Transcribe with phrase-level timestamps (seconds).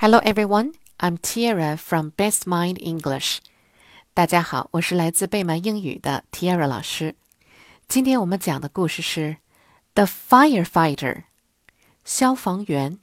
[0.00, 3.40] Hello everyone, I'm Tiara from Best Mind English.
[4.14, 7.16] 大家好，我是来自贝曼英语的 Tiara 老师。
[7.88, 9.20] 今天我们讲的故事是《
[9.94, 11.22] The Firefighter》
[12.04, 13.00] 消防员。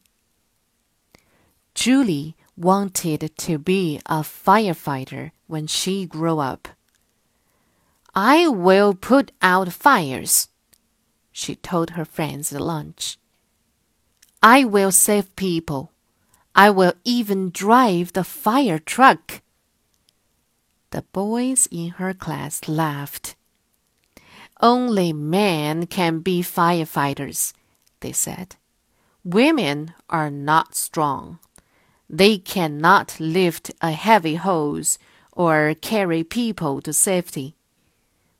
[1.76, 6.70] Julie wanted to be a firefighter when she grew up.
[8.14, 10.46] I will put out fires,
[11.34, 13.16] she told her friends at lunch.
[14.40, 15.90] I will save people.
[16.56, 19.42] I will even drive the fire truck.
[20.92, 23.36] The boys in her class laughed.
[24.62, 27.52] Only men can be firefighters,
[28.00, 28.56] they said.
[29.26, 31.40] Women are not strong.
[32.10, 34.98] They cannot lift a heavy hose
[35.34, 37.58] or carry people to safety.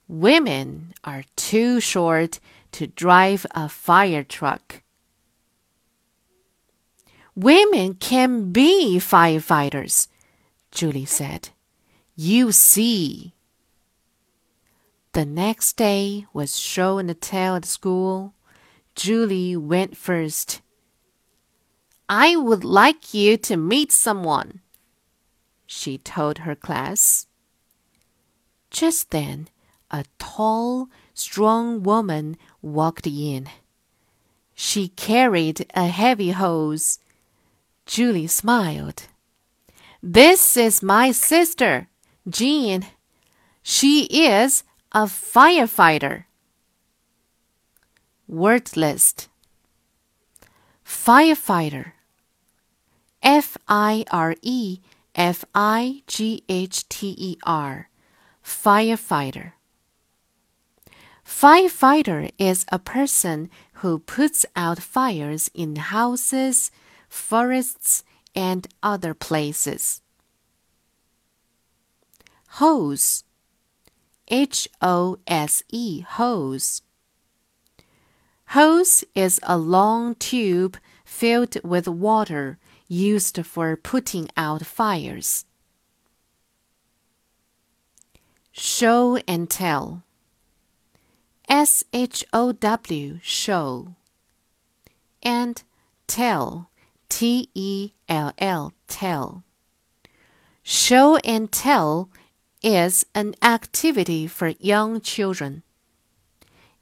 [0.08, 2.40] Women are too short
[2.72, 4.84] to drive a fire truck.
[7.36, 10.08] Women can be firefighters,
[10.72, 11.50] Julie said.
[12.16, 13.34] You see.
[15.12, 18.34] The next day was show and tell at school.
[18.96, 20.62] Julie went first.
[22.08, 24.62] I would like you to meet someone,
[25.66, 27.28] she told her class.
[28.70, 29.50] Just then,
[29.92, 33.50] a tall, strong woman walked in.
[34.54, 37.00] She carried a heavy hose.
[37.86, 39.04] Julie smiled.
[40.02, 41.88] This is my sister,
[42.28, 42.86] Jean.
[43.62, 46.26] She is a firefighter.
[48.28, 49.30] Word list
[50.84, 51.92] Firefighter
[53.22, 54.80] F I R E
[55.14, 57.90] F I G H T E R
[58.44, 59.54] Firefighter
[61.26, 66.72] Firefighter is a person who puts out fires in houses,
[67.16, 68.04] forests,
[68.36, 70.02] and other places.
[72.60, 73.24] Hose
[74.28, 76.82] H O S E hose
[78.50, 85.46] Hose is a long tube filled with water used for putting out fires.
[88.52, 90.04] Show and tell.
[91.50, 93.96] S H O W show.
[95.24, 95.62] And
[96.08, 96.70] tell.
[97.15, 99.43] T E L L tell.
[100.63, 102.09] Show and tell
[102.63, 105.63] is an activity for young children.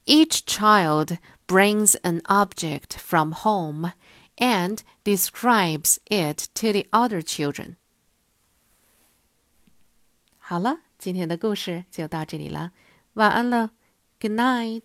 [0.04, 3.92] Each child brings an object from home
[4.36, 7.76] and describes it to the other children.
[10.38, 12.72] 好了，今天的故事就到这里了，
[13.14, 13.72] 晚安了，
[14.20, 14.84] Good night。